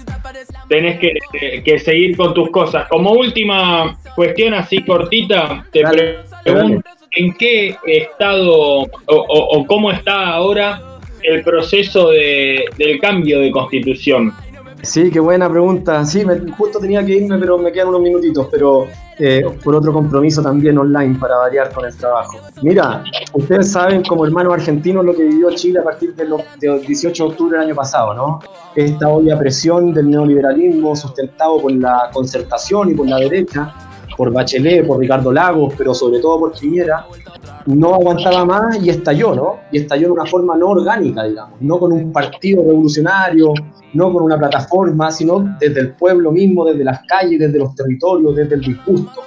[0.70, 2.88] Tenés que, que seguir con tus cosas.
[2.88, 5.84] Como última cuestión así cortita, te
[6.44, 10.82] pregunto en qué estado o, cómo está ahora
[11.22, 14.34] el proceso de, del cambio de constitución.
[14.82, 16.04] Sí, qué buena pregunta.
[16.04, 16.24] Sí,
[16.58, 18.88] justo tenía que irme, pero me quedan unos minutitos, pero
[19.20, 22.40] eh, por otro compromiso también online para variar con el trabajo.
[22.64, 23.04] Mira,
[23.34, 27.58] ustedes saben como hermanos argentinos lo que vivió Chile a partir del 18 de octubre
[27.58, 28.40] del año pasado, ¿no?
[28.76, 33.87] Esta obvia presión del neoliberalismo sustentado por la concertación y por la derecha,
[34.18, 37.06] por Bachelet, por Ricardo Lagos, pero sobre todo por Piñera,
[37.68, 39.58] no aguantaba más y estalló, ¿no?
[39.72, 43.54] Y estalló de una forma no orgánica, digamos, no con un partido revolucionario,
[43.94, 48.36] no con una plataforma, sino desde el pueblo mismo, desde las calles, desde los territorios,
[48.36, 49.22] desde el disgusto.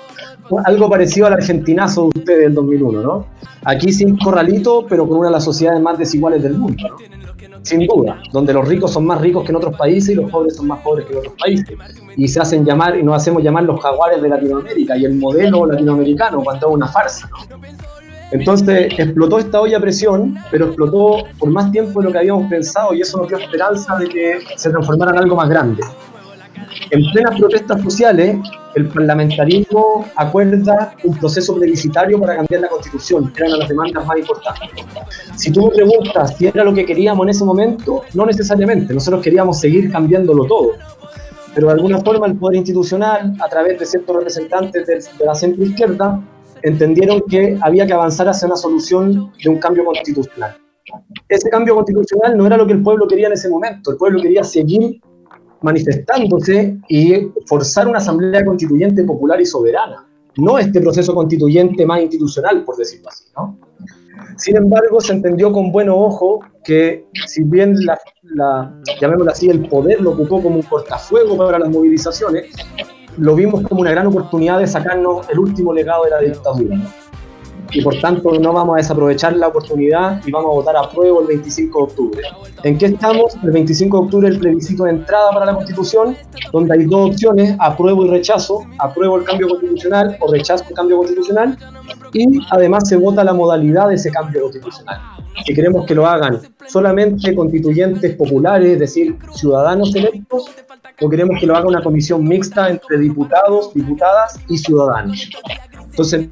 [0.64, 3.26] Algo parecido al argentinazo de ustedes del 2001, ¿no?
[3.64, 7.19] Aquí sin corralito, pero con una de las sociedades más desiguales del mundo, ¿no?
[7.62, 10.56] Sin duda, donde los ricos son más ricos que en otros países y los pobres
[10.56, 11.76] son más pobres que en otros países.
[12.16, 15.66] Y se hacen llamar, y nos hacemos llamar los jaguares de Latinoamérica, y el modelo
[15.66, 17.60] latinoamericano, cuando es una farsa, ¿no?
[18.32, 22.48] Entonces explotó esta olla a presión, pero explotó por más tiempo de lo que habíamos
[22.48, 25.82] pensado y eso nos dio esperanza de que se transformara en algo más grande.
[26.90, 28.38] En plenas protestas sociales,
[28.74, 34.18] el parlamentarismo acuerda un proceso plebiscitario para cambiar la constitución, que eran las demandas más
[34.18, 34.70] importantes.
[35.37, 39.22] Si tú me preguntas si era lo que queríamos en ese momento, no necesariamente, nosotros
[39.22, 40.72] queríamos seguir cambiándolo todo.
[41.54, 45.35] Pero de alguna forma el poder institucional, a través de ciertos representantes de, de la
[45.35, 46.22] centro izquierda,
[46.62, 50.56] entendieron que había que avanzar hacia una solución de un cambio constitucional.
[51.28, 54.20] Ese cambio constitucional no era lo que el pueblo quería en ese momento, el pueblo
[54.20, 55.00] quería seguir
[55.62, 62.64] manifestándose y forzar una asamblea constituyente popular y soberana, no este proceso constituyente más institucional,
[62.64, 63.24] por decirlo así.
[63.36, 63.58] ¿no?
[64.36, 69.68] Sin embargo, se entendió con buen ojo que si bien la, la, llamémoslo así, el
[69.68, 72.46] poder lo ocupó como un cortafuego para las movilizaciones,
[73.18, 76.76] lo vimos como una gran oportunidad de sacarnos el último legado de la dictadura.
[77.72, 81.20] Y por tanto no vamos a desaprovechar la oportunidad y vamos a votar a prueba
[81.20, 82.22] el 25 de octubre.
[82.64, 83.37] ¿En qué estamos?
[83.42, 86.16] El 25 de octubre el plebiscito de entrada para la Constitución,
[86.52, 90.98] donde hay dos opciones, apruebo y rechazo, apruebo el cambio constitucional o rechazo el cambio
[90.98, 91.56] constitucional,
[92.12, 95.00] y además se vota la modalidad de ese cambio constitucional.
[95.46, 100.50] Si queremos que lo hagan solamente constituyentes populares, es decir, ciudadanos electos,
[101.00, 105.30] o queremos que lo haga una comisión mixta entre diputados, diputadas y ciudadanos.
[105.90, 106.28] Entonces,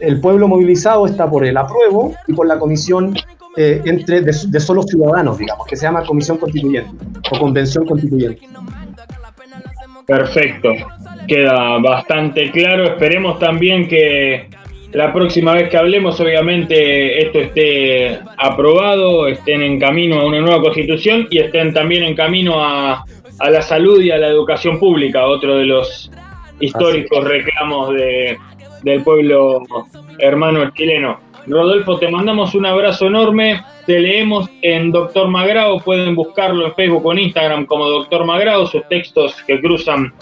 [0.00, 3.14] el pueblo movilizado está por el apruebo y por la comisión
[3.56, 6.90] eh, entre de, de solo ciudadanos, digamos, que se llama comisión constituyente
[7.30, 8.48] o convención constituyente.
[10.06, 10.70] Perfecto,
[11.26, 12.84] queda bastante claro.
[12.84, 14.48] Esperemos también que
[14.92, 20.60] la próxima vez que hablemos, obviamente, esto esté aprobado, estén en camino a una nueva
[20.60, 23.04] constitución y estén también en camino a,
[23.38, 26.10] a la salud y a la educación pública, otro de los
[26.60, 28.38] históricos reclamos de,
[28.84, 29.62] del pueblo
[30.18, 31.18] hermano chileno.
[31.46, 33.62] Rodolfo, te mandamos un abrazo enorme.
[33.86, 35.80] Te leemos en Doctor Magrao.
[35.80, 38.66] Pueden buscarlo en Facebook o en Instagram como Doctor Magrao.
[38.66, 40.12] Sus textos que cruzan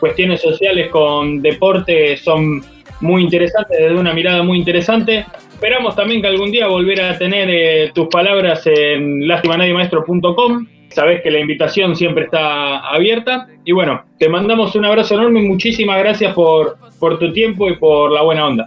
[0.00, 2.62] cuestiones sociales con deporte son
[3.00, 5.24] muy interesantes, desde una mirada muy interesante.
[5.52, 11.30] Esperamos también que algún día volver a tener eh, tus palabras en lastimanadiemaestro.com sabes que
[11.30, 13.48] la invitación siempre está abierta.
[13.64, 17.76] Y bueno, te mandamos un abrazo enorme y muchísimas gracias por, por tu tiempo y
[17.76, 18.66] por la buena onda.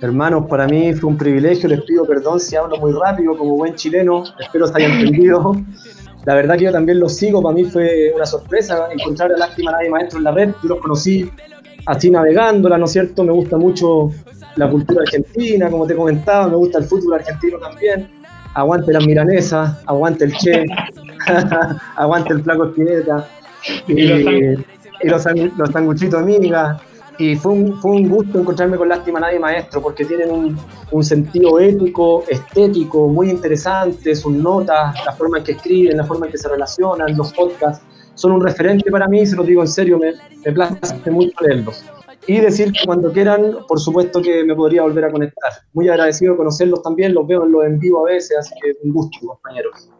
[0.00, 3.74] Hermanos, para mí fue un privilegio, les pido perdón si hablo muy rápido como buen
[3.74, 5.54] chileno, espero se haya entendido.
[6.24, 9.72] La verdad que yo también los sigo, para mí fue una sorpresa encontrar a Lástima
[9.72, 11.30] Nadie Maestro en la red, yo los conocí
[11.84, 13.24] así navegándola, ¿no es cierto?
[13.24, 14.10] Me gusta mucho
[14.56, 18.08] la cultura argentina, como te comentaba, me gusta el fútbol argentino también.
[18.54, 20.64] Aguante las milanesas, aguante el Che,
[21.96, 23.26] aguante el flaco Espineta,
[23.86, 24.06] y,
[25.04, 25.24] los,
[25.56, 26.80] los, sanguchitos amigas.
[27.18, 30.58] Y fue un, fue un gusto encontrarme con Lástima Nadie Maestro, porque tienen un,
[30.90, 36.26] un sentido ético, estético, muy interesante, sus notas, la forma en que escriben, la forma
[36.26, 37.84] en que se relacionan, los podcasts,
[38.14, 40.12] son un referente para mí, se lo digo en serio, me,
[40.44, 41.84] me place mucho leerlos.
[42.26, 45.52] Y decir que cuando quieran, por supuesto que me podría volver a conectar.
[45.72, 48.72] Muy agradecido de conocerlos también, los veo en los en vivo a veces, así que
[48.82, 49.90] un gusto, compañeros.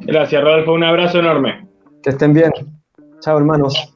[0.00, 0.72] Gracias, Rodolfo.
[0.72, 1.68] Un abrazo enorme.
[2.02, 2.52] Que estén bien.
[3.20, 3.94] Chao, hermanos.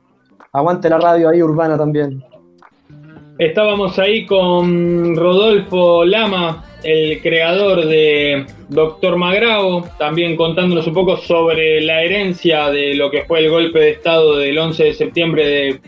[0.53, 2.23] Aguante la radio ahí urbana también.
[3.39, 11.81] Estábamos ahí con Rodolfo Lama, el creador de Doctor Magrao, también contándonos un poco sobre
[11.81, 15.81] la herencia de lo que fue el golpe de Estado del 11 de septiembre de,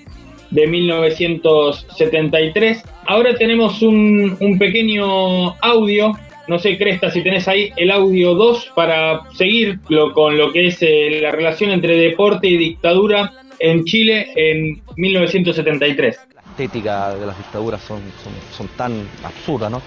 [0.54, 2.82] de 1973.
[3.06, 6.12] Ahora tenemos un, un pequeño audio
[6.46, 9.80] no sé, Cresta, si tenés ahí el audio 2 para seguir
[10.12, 16.20] con lo que es eh, la relación entre deporte y dictadura en Chile en 1973.
[16.50, 18.02] estética de las dictaduras son,
[18.54, 19.80] son, tan absurdas, ¿no?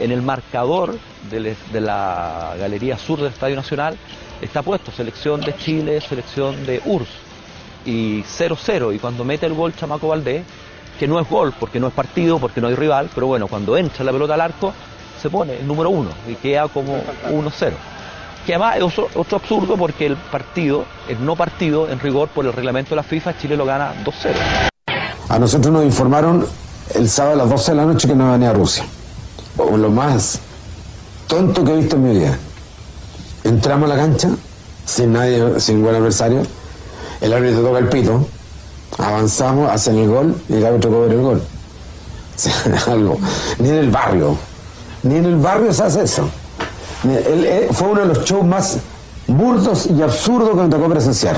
[0.00, 0.98] En el marcador
[1.30, 3.96] de, de la galería sur del Estadio Nacional
[4.42, 7.31] está puesto selección de Chile, selección de URSS
[7.84, 10.44] y 0-0 y cuando mete el gol Chamaco Valdés,
[10.98, 13.76] que no es gol porque no es partido, porque no hay rival, pero bueno, cuando
[13.76, 14.72] entra la pelota al arco
[15.20, 16.96] se pone el número 1 y queda como
[17.30, 17.72] 1-0.
[18.44, 22.52] Que además es otro, absurdo porque el partido, el no partido, en rigor por el
[22.52, 24.68] reglamento de la FIFA, Chile lo gana 2-0.
[25.28, 26.44] A nosotros nos informaron
[26.94, 28.84] el sábado a las 12 de la noche que no venía a Rusia.
[29.56, 30.40] O lo más
[31.28, 32.36] tonto que he visto en mi vida.
[33.44, 34.30] Entramos a la cancha
[34.84, 36.42] sin nadie, sin ningún adversario.
[37.22, 38.28] El árbitro toca el pito.
[38.98, 41.42] Avanzamos, hacen el gol y el árbitro cobra el gol.
[42.88, 43.18] algo.
[43.58, 44.36] Ni en el barrio.
[45.04, 46.28] Ni en el barrio se hace eso.
[47.70, 48.80] Fue uno de los shows más
[49.28, 51.36] burdos y absurdos que me tocó presenciar.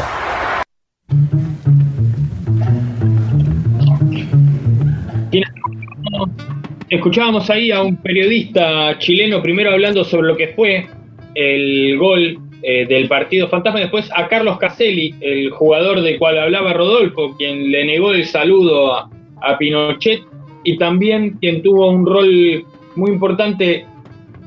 [6.88, 10.86] Escuchábamos ahí a un periodista chileno primero hablando sobre lo que fue
[11.34, 16.72] el gol eh, del partido fantasma, después a Carlos Caselli, el jugador del cual hablaba
[16.72, 19.10] Rodolfo, quien le negó el saludo a,
[19.58, 20.22] Pinochet
[20.64, 22.64] y también quien tuvo un rol
[22.96, 23.84] muy importante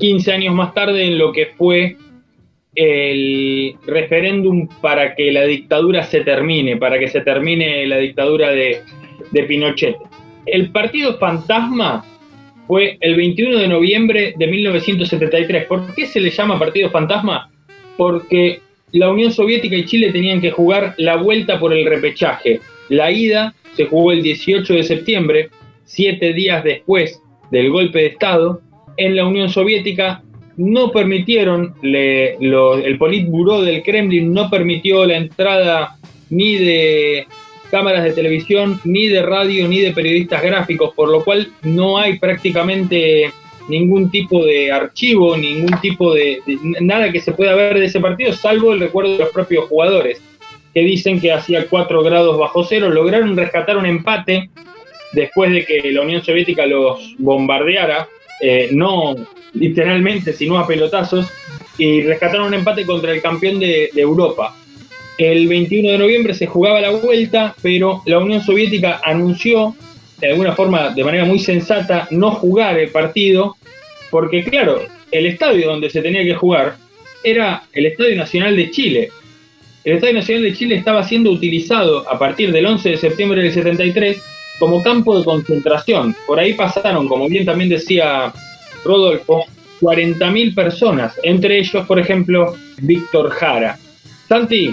[0.00, 1.96] 15 años más tarde en lo que fue
[2.74, 8.82] el referéndum para que la dictadura se termine, para que se termine la dictadura de
[9.46, 9.94] Pinochet.
[10.46, 12.04] El partido fantasma
[12.66, 15.66] fue el 21 de noviembre de 1973.
[15.66, 17.48] ¿Por qué se le llama partido fantasma?
[17.98, 18.60] Porque
[18.92, 22.60] la Unión Soviética y Chile tenían que jugar la vuelta por el repechaje.
[22.88, 25.50] La ida se jugó el 18 de septiembre,
[25.84, 28.62] siete días después del golpe de Estado,
[28.96, 30.22] en la Unión Soviética
[30.56, 35.96] no permitieron, el Politburo del Kremlin no permitió la entrada
[36.30, 37.26] ni de
[37.70, 42.18] cámaras de televisión, ni de radio, ni de periodistas gráficos, por lo cual no hay
[42.18, 43.30] prácticamente
[43.68, 46.40] ningún tipo de archivo, ningún tipo de,
[46.80, 50.20] nada que se pueda ver de ese partido, salvo el recuerdo de los propios jugadores,
[50.74, 54.50] que dicen que hacía 4 grados bajo cero, lograron rescatar un empate
[55.12, 58.08] después de que la Unión Soviética los bombardeara
[58.40, 59.16] eh, no
[59.54, 61.26] literalmente, sino a pelotazos,
[61.76, 64.54] y rescataron un empate contra el campeón de, Europa.
[65.16, 69.74] El 21 de noviembre se jugaba la vuelta, pero la Unión Soviética anunció,
[70.20, 73.56] de alguna forma, de manera muy sensata, no jugar el partido,
[74.10, 76.76] porque claro, el estadio donde se tenía que jugar
[77.22, 79.10] era el Estadio Nacional de Chile.
[79.84, 83.52] El Estadio Nacional de Chile estaba siendo utilizado a partir del 11 de septiembre del
[83.52, 84.22] 73
[84.58, 86.14] como campo de concentración.
[86.26, 88.32] Por ahí pasaron, como bien también decía
[88.84, 89.44] Rodolfo,
[89.80, 93.78] 40.000 personas, entre ellos, por ejemplo, Víctor Jara.
[94.28, 94.72] Santi,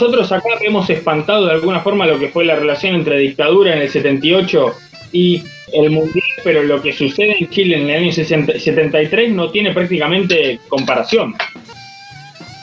[0.00, 3.82] nosotros acá hemos espantado de alguna forma lo que fue la relación entre dictadura en
[3.82, 4.74] el 78
[5.10, 9.74] y el mundial, pero lo que sucede en Chile en el año 73 no tiene
[9.74, 11.34] prácticamente comparación.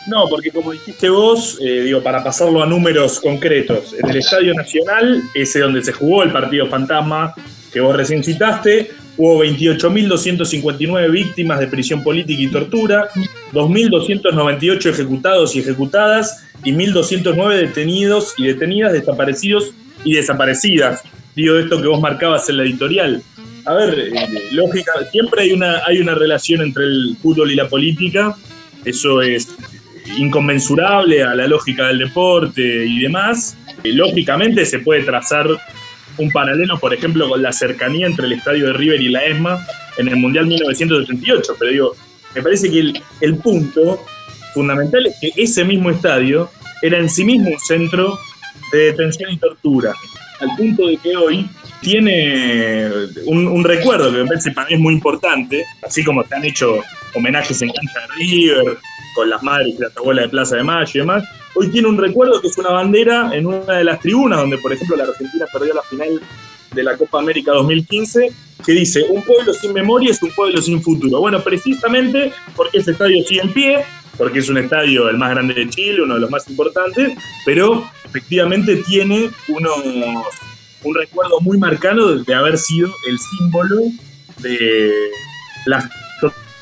[0.08, 4.54] No, porque como dijiste vos, eh, digo, para pasarlo a números concretos, en el Estadio
[4.54, 7.34] Nacional, ese donde se jugó el partido fantasma
[7.74, 13.10] que vos recién citaste, hubo 28.259 víctimas de prisión política y tortura,
[13.56, 19.72] 2.298 ejecutados y ejecutadas y 1.209 detenidos y detenidas, desaparecidos
[20.04, 21.02] y desaparecidas.
[21.36, 23.24] Digo esto que vos marcabas en la editorial.
[23.66, 27.68] A ver, eh, lógica, siempre hay una, hay una relación entre el fútbol y la
[27.68, 28.36] política,
[28.84, 29.48] eso es
[30.18, 33.58] inconmensurable a la lógica del deporte y demás.
[33.84, 35.48] Eh, lógicamente se puede trazar
[36.18, 39.66] un paralelo, por ejemplo, con la cercanía entre el estadio de River y la ESMA
[39.98, 41.96] en el Mundial 1978, pero digo,
[42.36, 44.04] me parece que el, punto
[44.54, 46.50] fundamental es que ese mismo estadio
[46.82, 48.20] era en sí mismo un centro
[48.72, 49.94] de detención y tortura,
[50.40, 51.50] al punto de que hoy
[51.82, 52.90] tiene
[53.26, 56.82] un, recuerdo que me parece para mí es muy importante, así como se han hecho
[57.14, 58.78] homenajes en cancha River,
[59.16, 61.24] con las madres y las abuelas de Plaza de Mayo y demás,
[61.56, 64.74] hoy tiene un recuerdo que es una bandera en una de las tribunas, donde por
[64.74, 66.22] ejemplo la Argentina perdió la final
[66.74, 68.34] de la Copa América 2015,
[68.66, 71.20] que dice, un pueblo sin memoria es un pueblo sin futuro.
[71.20, 73.86] Bueno, precisamente porque ese estadio sigue en pie,
[74.18, 77.88] porque es un estadio el más grande de Chile, uno de los más importantes, pero
[78.04, 83.82] efectivamente tiene un recuerdo muy marcado de haber sido el símbolo
[84.40, 84.92] de
[85.66, 85.88] las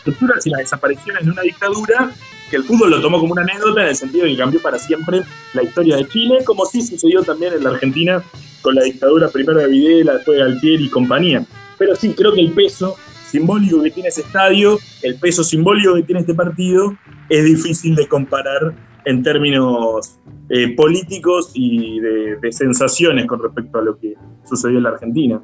[0.03, 2.11] torturas y las desapariciones de una dictadura
[2.49, 4.77] que el fútbol lo tomó como una anécdota en el sentido de que cambió para
[4.77, 8.23] siempre la historia de Chile, como sí sucedió también en la Argentina
[8.61, 11.45] con la dictadura primero de Videla, después de Altieri y compañía.
[11.83, 16.03] Pero sí, creo que el peso simbólico que tiene ese estadio, el peso simbólico que
[16.03, 16.95] tiene este partido,
[17.29, 20.17] es difícil de comparar en términos
[20.49, 24.13] eh, políticos y de, de sensaciones con respecto a lo que
[24.45, 25.41] sucedió en la Argentina.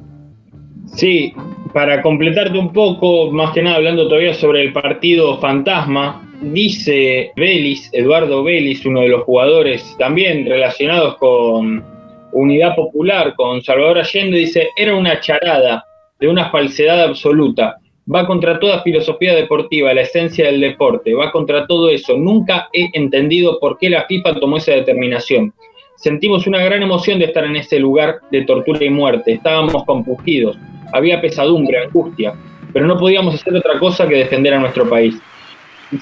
[0.95, 1.34] Sí,
[1.73, 7.89] para completarte un poco, más que nada hablando todavía sobre el partido fantasma, dice Vélez,
[7.91, 11.84] Eduardo Vélez, uno de los jugadores también relacionados con
[12.32, 15.84] Unidad Popular, con Salvador Allende, dice, era una charada
[16.19, 17.77] de una falsedad absoluta.
[18.13, 22.17] Va contra toda filosofía deportiva, la esencia del deporte, va contra todo eso.
[22.17, 25.53] Nunca he entendido por qué la FIFA tomó esa determinación.
[25.95, 29.34] Sentimos una gran emoción de estar en ese lugar de tortura y muerte.
[29.34, 30.58] Estábamos compugidos
[30.93, 32.34] había pesadumbre, angustia,
[32.73, 35.15] pero no podíamos hacer otra cosa que defender a nuestro país.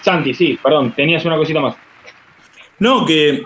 [0.02, 1.76] Santi, sí, perdón, tenías una cosita más.
[2.80, 3.44] No, que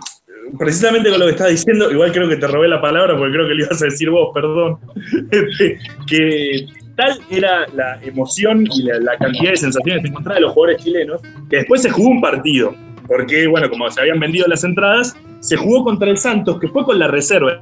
[0.57, 3.47] precisamente con lo que estás diciendo, igual creo que te robé la palabra porque creo
[3.47, 4.77] que le ibas a decir vos, perdón,
[5.31, 10.53] este, que tal era la emoción y la, cantidad de sensaciones que encontraba de los
[10.53, 12.75] jugadores chilenos, que después se jugó un partido,
[13.07, 16.85] porque, bueno, como se habían vendido las entradas, se jugó contra el Santos, que fue
[16.85, 17.59] con la reserva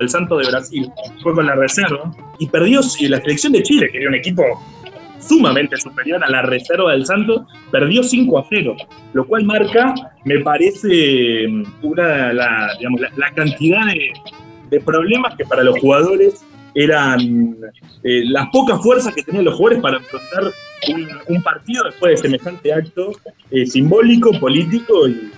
[0.00, 0.90] el Santo de Brasil,
[1.22, 4.42] fue con la reserva y perdió la selección de Chile, que era un equipo
[5.26, 8.76] sumamente superior a la reserva del Santos, perdió 5 a 0,
[9.12, 11.46] lo cual marca, me parece,
[11.82, 16.42] una, la, digamos, la, cantidad de, problemas que para los jugadores
[16.74, 17.56] eran
[18.02, 20.44] eh, las pocas fuerzas que tenían los jugadores para enfrentar
[21.28, 23.12] un, partido después de semejante acto
[23.50, 25.30] eh, simbólico, político y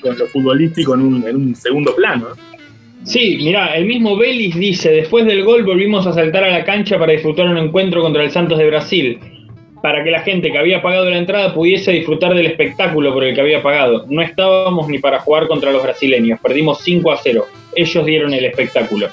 [0.00, 2.28] con lo futbolístico en un, en un segundo plano.
[3.04, 6.98] Sí, mira, el mismo Vélez dice, después del gol volvimos a saltar a la cancha
[6.98, 9.18] para disfrutar un encuentro contra el Santos de Brasil,
[9.82, 13.34] para que la gente que había pagado la entrada pudiese disfrutar del espectáculo por el
[13.34, 14.04] que había pagado.
[14.08, 18.44] No estábamos ni para jugar contra los brasileños, perdimos 5 a 0, ellos dieron el
[18.44, 19.08] espectáculo.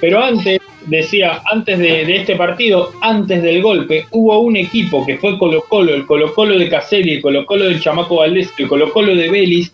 [0.00, 5.36] Pero antes, decía, antes de, este partido, antes del golpe, hubo un equipo que fue
[5.38, 8.92] Colo Colo, el Colo Colo de Caselli, el Colo Colo del Chamaco Valdés, el Colo
[8.92, 9.72] Colo de Vélez,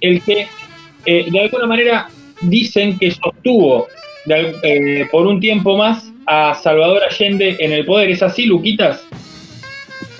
[0.00, 0.46] el que
[1.04, 2.08] eh, de alguna manera
[2.42, 3.88] dicen que sostuvo
[4.26, 8.10] eh, por un tiempo más a Salvador Allende en el poder.
[8.10, 9.00] ¿Es así, Luquitas?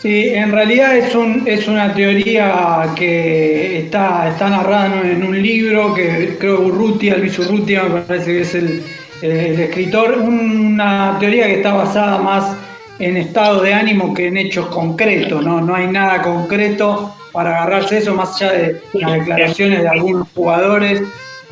[0.01, 5.93] Sí, en realidad es, un, es una teoría que está, está narrada en un libro
[5.93, 8.83] que creo Urrutia, Luis Urrutia me parece que es el,
[9.21, 12.57] escritor, una teoría que está basada más
[13.01, 15.61] en estado de ánimo que en hechos concretos, ¿no?
[15.61, 21.03] No hay nada concreto para agarrarse eso más allá de las declaraciones de algunos jugadores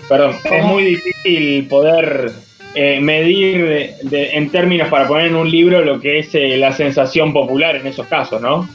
[0.09, 2.33] Perdón, es muy difícil poder
[2.75, 7.33] eh, medir en términos para poner en un libro lo que es eh, la sensación
[7.33, 8.69] popular en esos casos, ¿no?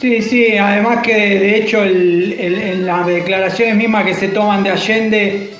[0.00, 5.50] Sí, sí, además que de hecho en las declaraciones mismas que se toman de Allende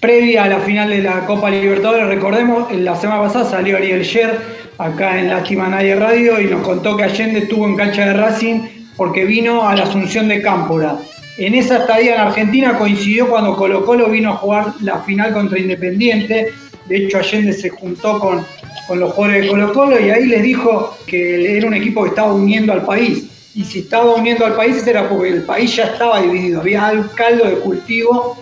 [0.00, 4.38] previa a la final de la Copa Libertadores, recordemos, la semana pasada salió Ariel Sher
[4.76, 8.60] acá en Lástima Nadie Radio y nos contó que Allende estuvo en cancha de Racing
[8.96, 10.98] porque vino a la Asunción de Cámpora
[11.36, 15.58] en esa estadía en Argentina coincidió cuando Colo Colo vino a jugar la final contra
[15.58, 16.52] Independiente.
[16.86, 18.44] De hecho, Allende se juntó con,
[18.86, 22.10] con los jugadores de Colo Colo y ahí les dijo que era un equipo que
[22.10, 23.24] estaba uniendo al país.
[23.54, 26.60] Y si estaba uniendo al país era porque el país ya estaba dividido.
[26.60, 28.38] Había un caldo de cultivo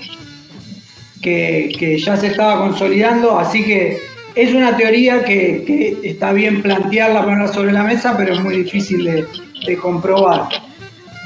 [1.22, 3.38] que, ya se estaba consolidando.
[3.38, 4.00] Así que
[4.34, 9.04] es una teoría que, está bien plantearla, ponerla sobre la mesa, pero es muy difícil
[9.04, 9.26] de,
[9.66, 10.48] de comprobar.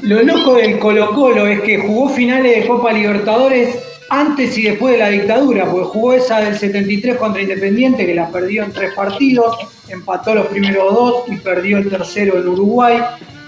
[0.03, 3.79] Lo loco del Colo Colo es que jugó finales de Copa Libertadores
[4.11, 8.29] antes y después de la dictadura, porque jugó esa del 73 contra Independiente, que la
[8.29, 9.57] perdió en tres partidos,
[9.89, 12.99] empató los primeros dos y perdió el tercero en Uruguay.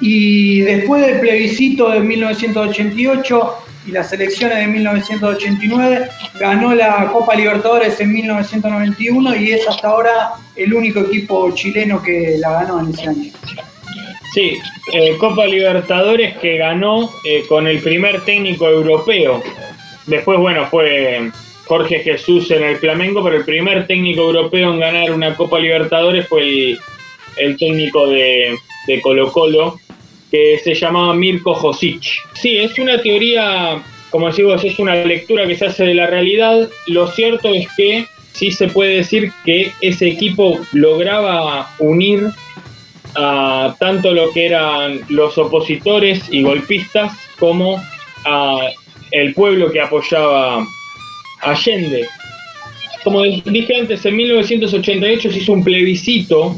[0.00, 3.54] Y después del plebiscito de 1988
[3.86, 6.08] y las elecciones de 1989,
[6.40, 12.36] ganó la Copa Libertadores en 1991 y es hasta ahora el único equipo chileno que
[12.38, 13.37] la ganó en ese año.
[14.34, 14.58] Sí,
[14.92, 19.42] eh, Copa Libertadores que ganó eh, con el primer técnico europeo.
[20.06, 21.30] Después, bueno, fue
[21.66, 26.26] Jorge Jesús en el Flamengo, pero el primer técnico europeo en ganar una Copa Libertadores
[26.26, 26.78] fue
[27.36, 28.58] el, técnico de,
[29.02, 29.78] Colo Colo,
[30.30, 32.02] que se llamaba Mirko Josic.
[32.34, 36.68] Sí, es una teoría, como decimos, es una lectura que se hace de la realidad.
[36.86, 42.28] Lo cierto es que sí se puede decir que ese equipo lograba unir
[43.16, 47.82] a tanto lo que eran los opositores y golpistas como
[48.24, 48.60] a
[49.10, 50.64] el pueblo que apoyaba
[51.42, 52.06] Allende.
[53.04, 56.56] Como dije antes, en 1988 se hizo un plebiscito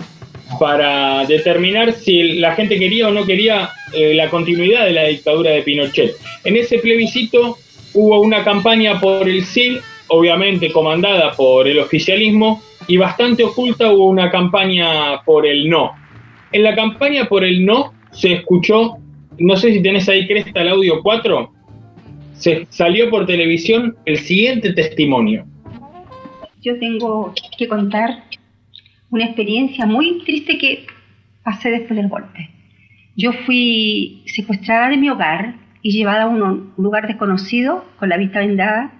[0.59, 5.51] para determinar si la gente quería o no quería eh, la continuidad de la dictadura
[5.51, 6.17] de Pinochet.
[6.45, 7.59] En ese plebiscito
[7.95, 9.79] hubo una campaña por el sí,
[10.09, 15.93] obviamente comandada por el oficialismo, y bastante oculta hubo una campaña por el no.
[16.53, 18.99] En la campaña por el no se escuchó,
[19.39, 21.53] no sé si tenés ahí Cresta el audio 4,
[22.33, 25.47] se salió por televisión el siguiente testimonio.
[26.61, 28.25] Yo tengo que contar
[29.11, 30.87] una experiencia muy triste que
[31.43, 32.51] pasé después del golpe.
[33.17, 38.41] Yo fui secuestrada de mi hogar y llevada a un lugar desconocido con la vista
[38.41, 38.93] vendada,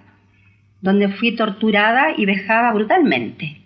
[0.81, 3.60] donde fui torturada y vejada brutalmente.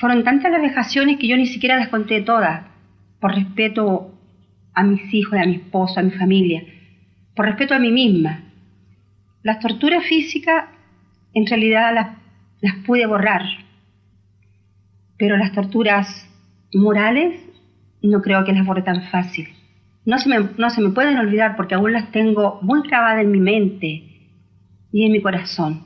[0.00, 2.64] Fueron tantas las vejaciones que yo ni siquiera las conté todas,
[3.20, 4.18] por respeto
[4.72, 6.64] a mis hijos, a mi esposo, a mi familia,
[7.36, 8.40] por respeto a mí misma.
[9.42, 10.70] Las torturas físicas
[11.34, 12.16] en realidad las,
[12.62, 13.42] las pude borrar,
[15.18, 16.26] pero las torturas
[16.72, 17.38] morales
[18.02, 19.50] no creo que las borre tan fácil.
[20.06, 23.32] No se, me, no se me pueden olvidar porque aún las tengo muy grabadas en
[23.32, 23.86] mi mente
[24.92, 25.82] y en mi corazón.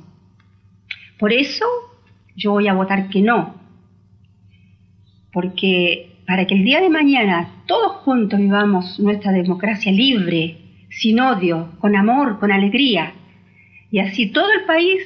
[1.19, 1.65] Por eso
[2.37, 3.64] yo voy a votar que no,
[5.35, 10.59] porque para que el día de mañana todos juntos vivamos nuestra democracia libre,
[10.89, 13.13] sin odio, con amor, con alegría,
[13.91, 15.03] y así todo el país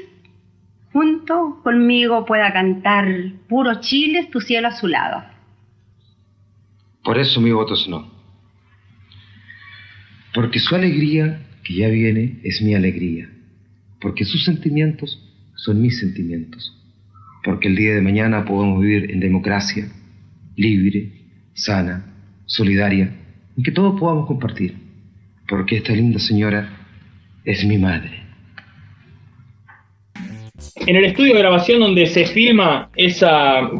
[0.92, 3.06] junto conmigo pueda cantar
[3.48, 5.24] Puro Chile, tu cielo a su lado.
[7.02, 8.10] Por eso mi voto es no.
[10.34, 13.30] Porque su alegría, que ya viene, es mi alegría.
[14.00, 15.22] Porque sus sentimientos
[15.56, 16.74] son mis sentimientos.
[17.44, 19.90] Porque el día de mañana podemos vivir en democracia,
[20.59, 21.09] libre,
[21.54, 22.04] sana,
[22.46, 23.11] solidaria,
[23.56, 24.74] en que todos podamos compartir.
[25.48, 26.68] Porque esta linda señora
[27.44, 28.22] es mi madre.
[30.86, 33.70] En el estudio de grabación donde se filma esa,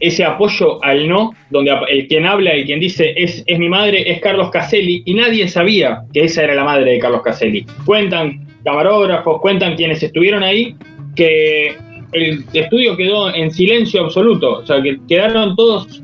[0.00, 4.10] ese apoyo al no, donde el quien habla y quien dice es, es mi madre
[4.10, 7.64] es Carlos Caselli, y nadie sabía que esa era la madre de Carlos Caselli.
[7.84, 10.74] Cuentan camarógrafos, cuentan quienes estuvieron ahí,
[11.14, 11.76] que
[12.12, 16.02] el estudio quedó en silencio absoluto, o sea, que quedaron todos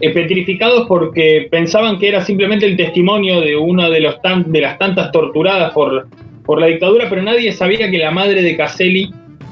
[0.00, 4.16] petrificados porque pensaban que era simplemente el testimonio de una de, los
[4.46, 6.08] de las tantas torturadas por,
[6.44, 9.10] por la dictadura, pero nadie sabía que la madre de Caselli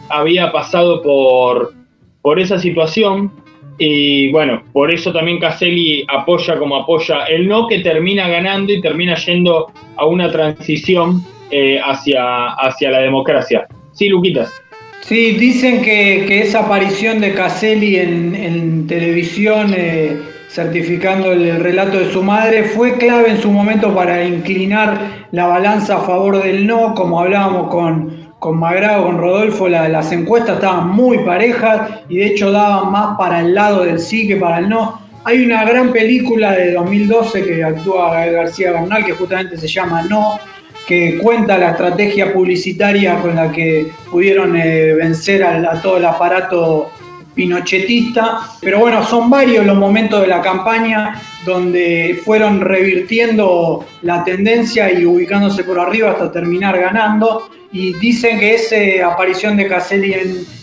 [0.09, 1.73] había pasado por,
[2.21, 3.31] por esa situación
[3.79, 8.81] y bueno, por eso también Caselli apoya como apoya el no que termina ganando y
[8.81, 13.67] termina yendo a una transición eh, hacia, hacia la democracia.
[13.93, 14.53] Sí, Luquitas.
[15.01, 20.17] Sí, dicen que, esa aparición de Caselli en, televisión eh,
[20.53, 25.97] certificando el relato de su madre fue clave en su momento para inclinar la balanza
[25.97, 31.21] a favor del no, como hablábamos con, con Magrado, con Rodolfo, las encuestas estaban muy
[31.21, 35.01] parejas y de hecho daban más para el lado del sí que para el no.
[35.25, 40.03] Hay una gran película de 2012 que actúa Gael García Bernal que justamente se llama
[40.03, 40.39] No,
[40.87, 46.91] que cuenta la estrategia publicitaria con la que pudieron eh, vencer a, todo el aparato
[47.35, 48.41] pinochetista.
[48.61, 55.05] Pero bueno, son varios los momentos de la campaña donde fueron revirtiendo la tendencia y
[55.05, 60.15] ubicándose por arriba hasta terminar ganando y dicen que esa aparición de Caselli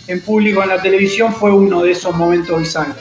[0.06, 2.96] en, público en la televisión fue uno de esos momentos bizarros.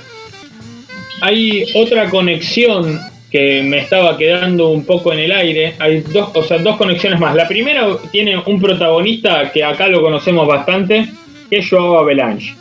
[1.22, 3.00] Hay otra conexión
[3.32, 5.76] que me estaba quedando un poco en el aire.
[5.80, 7.36] Hay dos, o sea, dos conexiones más.
[7.36, 11.08] La primera tiene un protagonista que acá lo conocemos bastante,
[11.50, 12.56] que es Joao Avalanche.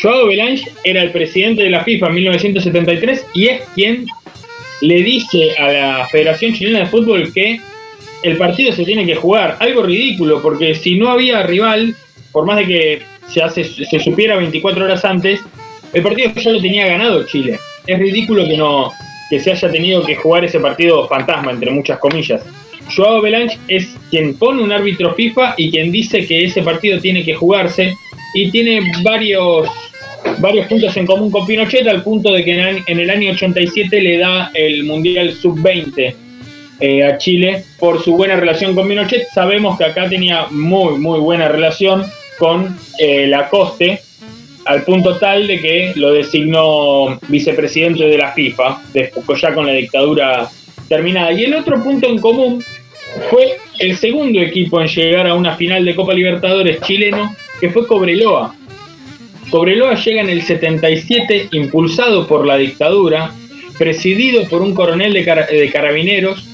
[0.00, 4.06] Joao Avalanche era el presidente de la FIFA en 1973 y es quien
[4.80, 7.60] le dice a la Federación Chilena de Fútbol que
[8.22, 9.56] el partido se tiene que jugar.
[9.60, 11.94] Algo ridículo, porque si no había rival,
[12.32, 15.40] por más de que se, hace, se supiera 24 horas antes,
[15.92, 17.58] el partido ya lo tenía ganado Chile.
[17.86, 18.92] Es ridículo que no
[19.28, 22.42] que se haya tenido que jugar ese partido fantasma, entre muchas comillas.
[22.94, 27.24] Joao Belange es quien pone un árbitro FIFA y quien dice que ese partido tiene
[27.24, 27.94] que jugarse
[28.34, 29.68] y tiene varios,
[30.38, 34.18] varios puntos en común con Pinochet al punto de que en el año 87 le
[34.18, 36.14] da el Mundial Sub-20
[36.80, 39.26] eh, a Chile por su buena relación con Pinochet.
[39.34, 42.04] Sabemos que acá tenía muy, muy buena relación
[42.38, 44.00] con eh, Lacoste,
[44.64, 49.72] al punto tal de que lo designó vicepresidente de la FIFA, después ya con la
[49.72, 50.48] dictadura
[50.88, 51.32] terminada.
[51.32, 52.64] Y el otro punto en común
[53.30, 57.86] fue el segundo equipo en llegar a una final de Copa Libertadores chileno, que fue
[57.86, 58.54] Cobreloa.
[59.50, 63.32] Cobreloa llega en el 77 impulsado por la dictadura,
[63.78, 66.46] presidido por un coronel de carabineros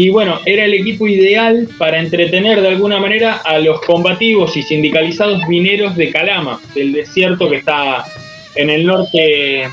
[0.00, 4.62] y bueno, era el equipo ideal para entretener de alguna manera a los combativos y
[4.62, 8.04] sindicalizados mineros de Calama, del desierto que está
[8.54, 9.68] en el norte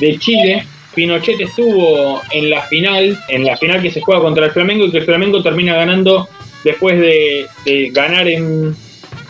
[0.00, 0.66] de Chile.
[0.92, 4.90] Pinochet estuvo en la final, en la final que se juega contra el Flamengo y
[4.90, 6.28] que el Flamengo termina ganando
[6.64, 7.46] después de,
[7.92, 8.26] ganar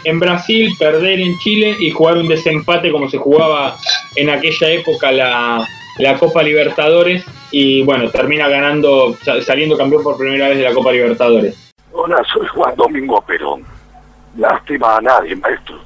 [0.04, 3.76] en, Brasil, perder en Chile y jugar un desempate como se jugaba
[4.16, 5.66] en aquella época la,
[5.98, 10.92] la Copa Libertadores y bueno, termina ganando, saliendo campeón por primera vez de la Copa
[10.92, 11.72] Libertadores.
[11.92, 13.64] Hola, soy Juan Domingo Perón.
[14.36, 15.80] Lástima a nadie, maestro.